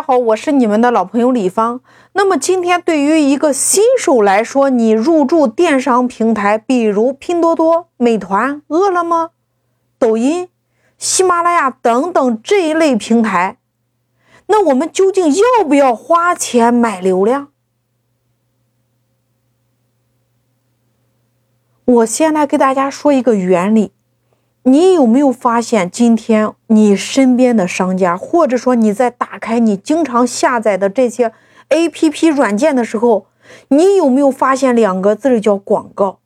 [0.00, 1.82] 家好，我是你们的老朋友李芳。
[2.14, 9.32] 那么今天对于一个新手来说，你入驻电商平台，比如拼多多、美团、饿了么、
[9.98, 10.48] 抖音、
[10.96, 13.58] 喜马拉雅等等这一类平台，
[14.46, 17.48] 那我们究竟要不要花钱买流量？
[21.84, 23.92] 我先来给大家说一个原理。
[24.64, 31.32] 你有没有发现，今天你身边的商家，或者说你在打开你经常下载的这些
[31.70, 33.26] APP 软件的时候，
[33.68, 36.18] 你有没有发现两个字叫广告？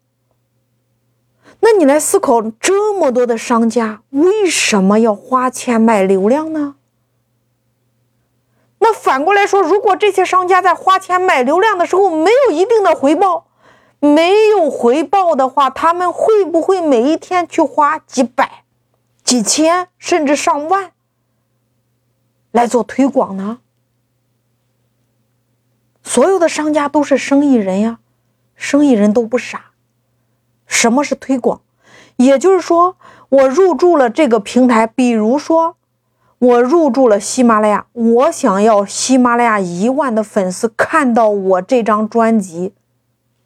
[1.60, 6.74] 那你来思考，这么多的商家为什么要花钱买流量呢？
[8.80, 13.46] 那反过来说，如果这些商家在花钱买流量的时候没有一定的回报？
[14.04, 18.64] 没有回报的话，他们会不会每一天去花几百、
[19.22, 20.92] 几千甚至上万
[22.52, 23.60] 来做推广呢？
[26.02, 27.98] 所有的商家都是生意人呀，
[28.54, 29.70] 生意人都不傻。
[30.66, 31.62] 什么是推广？
[32.16, 32.96] 也就是说，
[33.30, 35.76] 我入驻了这个平台，比如说
[36.38, 42.74] 我入驻了喜马拉雅，我想要喜马拉雅一万的粉丝看到我这张专辑。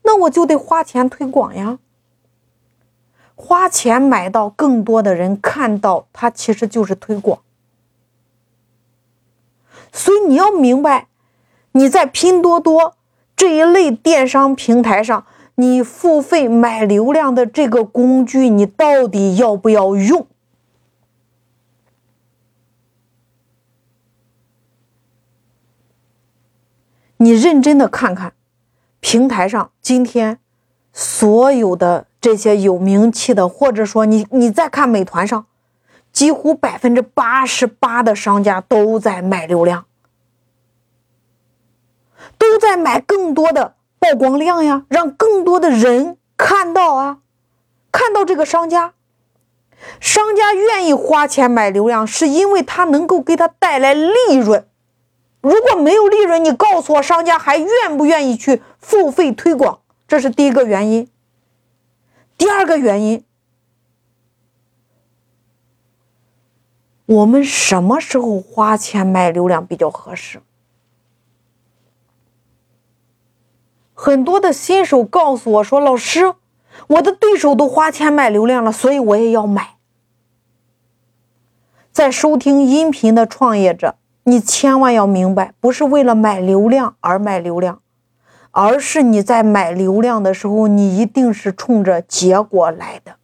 [0.09, 1.79] 那我就得花钱推广呀，
[3.35, 7.41] 花钱买到更多的人看到，它其实就是推广。
[9.93, 11.09] 所以你要明白，
[11.73, 12.97] 你在拼多多
[13.37, 20.27] 这一类电商平台上，你付费买流量的这个工具，你到底要不要用？
[27.19, 28.33] 你认真的看看。
[29.11, 30.39] 平台上今天
[30.93, 35.47] 所有的这些有名气的，或者说你你再看美团上，
[36.13, 39.87] 几乎百分之八十八的商家都在买流量，
[42.37, 47.21] 都在买更多的曝光量呀，让更多的人看到啊，
[47.91, 48.93] 看到这个商家，
[49.99, 54.69] 商家愿意花钱买流量，是因为他能够给他带来利润。
[55.41, 59.81] 如果没有利润，你告诉我，商家还愿不愿意去付费推广？
[60.07, 61.09] 这是第一个原因。
[62.37, 63.25] 第二个原因，
[67.07, 70.41] 我们什么时候花钱买流量比较合适？
[73.95, 76.35] 很多的新手告诉我说：“老师，
[76.87, 79.77] 我的对手都花钱买流量了，所以我也要买。”
[81.93, 83.97] 在收听音频的创业者。
[84.29, 87.81] 你千万要明白，不是为了买流量而买流量，
[88.51, 93.17] 而是你在买流量的时候，你一定是冲着结果来的。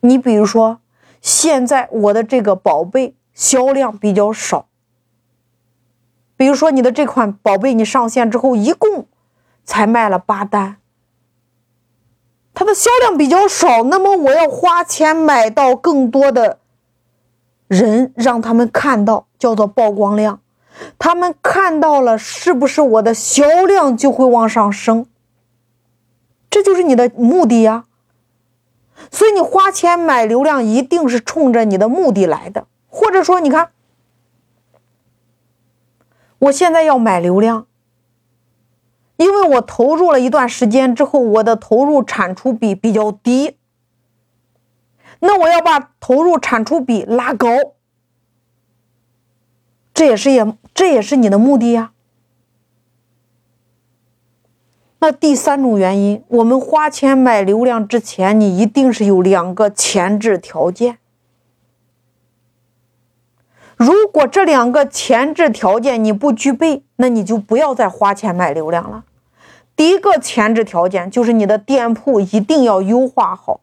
[0.00, 0.80] 你比如说，
[1.20, 4.66] 现在我的这个宝贝销量比较少，
[6.36, 9.06] 比如说你的这款宝贝，你上线之后一共
[9.64, 10.76] 才卖了八单，
[12.54, 16.60] 它的销量比较少，那么我要花钱买到更多的。
[17.68, 20.40] 人让他们看到叫做曝光量，
[20.98, 25.06] 他们看到了是不是我的销量就会往上升？
[26.48, 27.84] 这就是你的目的呀。
[29.10, 33.70] 所以你花钱买流量一定是冲着你的目的来的，或者说你看，
[36.38, 37.66] 我现在要买流量，
[39.18, 43.57] 因为我投入了一段时间之后，我的投入产出比比较低。
[45.20, 47.48] 那我要把投入产出比拉高，
[49.92, 51.92] 这也是也这也是你的目的呀。
[55.00, 60.98] 那第三种原因，我们花钱买流量之前，你一定是有两个前置条件。
[63.76, 69.04] 如果这两个前置条件你不具备，那你就不要再花钱买流量了。
[69.76, 73.60] 第一个前置条件就是你的店铺一定要优化好。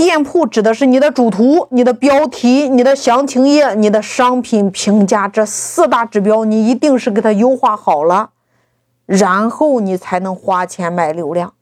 [0.00, 8.30] 店铺指的是你的主图、你的标题、你的详情页、你的商品评价这四大指标，你一定是给它优化好了，
[9.04, 11.52] 然后你才能花钱买流量。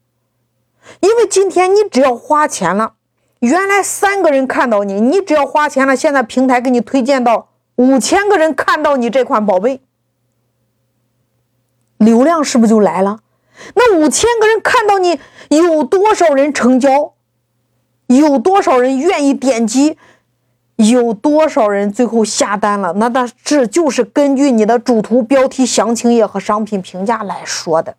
[1.01, 2.93] 因为今天你只要花钱了，
[3.41, 9.81] 原来三个人看到你，你只要花钱了，现在平台给你推荐到五千个人看到你这款宝贝，
[11.97, 13.19] 流量是不是就来了？
[13.75, 15.19] 那五千个人看到你，
[15.49, 17.15] 有多少人成交？
[18.09, 19.97] 有多少人愿意点击？
[20.77, 22.93] 有多少人最后下单了？
[22.99, 27.97] 那那这就是根据你的主图、标题、详情页和商品评价来说的。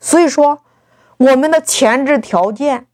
[0.00, 0.60] 所以说，
[1.18, 2.86] 我们的前置条件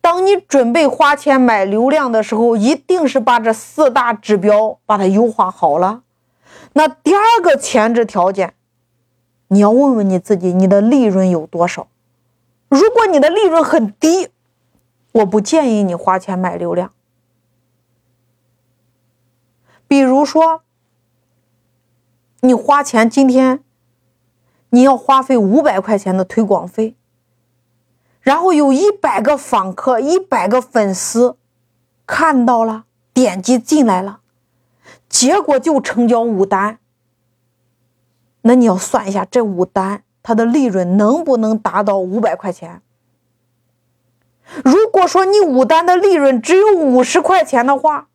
[0.00, 6.02] 当你准备花钱买流量的时候，一定是把这四大指标把它优化好了。
[6.74, 8.54] 那第二个前置条件，
[9.48, 11.88] 你要问问你自己，你的利润有多少？
[12.68, 14.28] 如果你的利润很低，
[15.12, 16.92] 我不建议你花钱买流量。
[19.88, 20.62] 比如说，
[22.40, 23.64] 你花钱今天，
[24.68, 26.94] 你要花费五百块钱的推广费。
[28.20, 31.36] 然后有一百个访客，一百个粉丝
[32.06, 34.20] 看到了，点击进来了，
[35.08, 36.78] 结果就成交五单。
[38.42, 42.80] 那你要算一下，这五单它的利润能不能达到五百块钱？
[44.64, 48.08] 如果说你五单的利润只有五十块钱的话，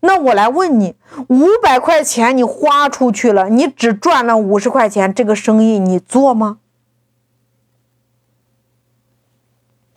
[0.00, 0.96] 那我来问你，
[1.28, 6.58] 五百块钱你花出去了，你只赚了五十块钱，这个生意你做吗？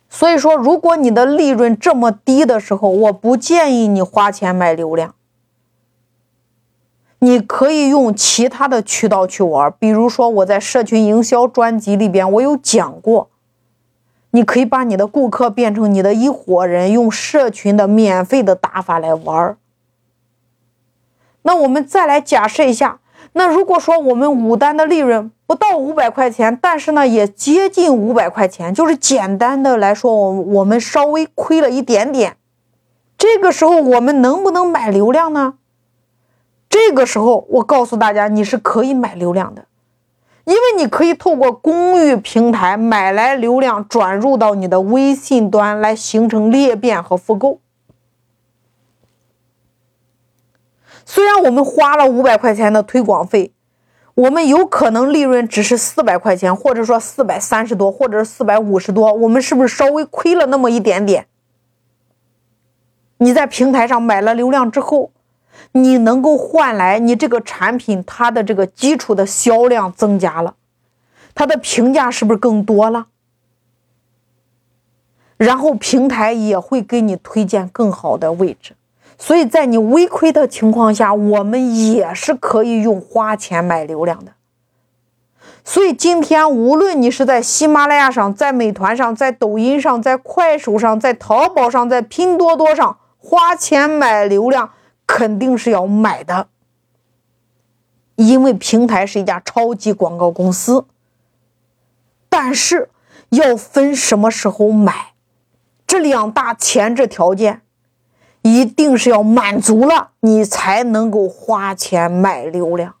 [0.08, 5.14] 所以说，如果你的利润这么低的时候，我不建议你花钱买流量。
[7.18, 13.30] 你可以用其他的渠道去玩，比如说我在社群营销专辑里边我有讲过，
[14.30, 19.56] 你可以把你的顾客变成你的一伙人，用社群的免费的打法来玩儿。
[21.42, 23.00] 那我们再来假设一下。
[23.32, 32.36] 那如果说我们五单的利润不到五百块钱，但是呢也接近五百块钱，就是简单的来说，我我们稍微亏了一点点，
[33.18, 35.54] 这个时候我们能不能买流量呢？
[36.70, 39.66] 这个时候我告诉大家，你是可以买流量的，
[40.46, 47.60] 因为你可以透过公域平台买来流量，转入到你的微信端来形成裂变和复购。
[51.04, 53.52] 虽然我们花了五百块钱的推广费，
[54.14, 61.26] 我们有可能利润只是四百块钱，或者说四百三十多，或者是四百五十多，我们是不是稍微亏了那么一点点？
[63.18, 65.10] 你在平台上买了流量之后，
[65.72, 70.54] 你能够换来你这个产品它的这个基础的销量增加了，
[71.34, 73.06] 它的评价是不是更多了？
[75.36, 78.74] 然后平台也会给你推荐更好的位置。
[79.18, 84.32] 所以在你微亏的情况下，我们也是可以用花钱买流量的。
[85.64, 94.70] 所以今天，无论你是在喜马拉雅上、在美团上、在抖音上、在快手上、在淘宝上、在拼多多上花钱买流量，
[95.16, 96.48] 肯定是要买的，
[98.16, 100.84] 因为平台是一家超级广告公司。
[102.28, 102.90] 但是
[103.30, 105.14] 要分什么时候买，
[105.86, 107.62] 这两大前置条件。
[108.42, 112.96] 一定是要满足了，你才能够花钱买流量。